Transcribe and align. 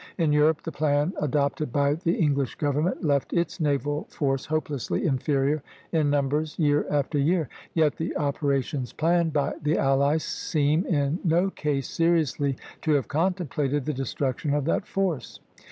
In 0.17 0.33
Europe 0.33 0.63
the 0.63 0.71
plan 0.71 1.13
adopted 1.21 1.71
by 1.71 1.93
the 1.93 2.15
English 2.15 2.55
government 2.55 3.03
left 3.03 3.33
its 3.33 3.59
naval 3.59 4.05
force 4.09 4.47
hopelessly 4.47 5.05
inferior 5.05 5.61
in 5.91 6.09
numbers 6.09 6.57
year 6.57 6.87
after 6.89 7.19
year; 7.19 7.49
yet 7.75 7.97
the 7.97 8.17
operations 8.17 8.93
planned 8.93 9.31
by 9.31 9.53
the 9.61 9.77
allies 9.77 10.23
seem 10.23 10.87
in 10.87 11.19
no 11.23 11.51
case 11.51 11.87
seriously 11.87 12.57
to 12.81 12.93
have 12.93 13.07
contemplated 13.07 13.85
the 13.85 13.93
destruction 13.93 14.55
of 14.55 14.65
that 14.65 14.87
force. 14.87 15.39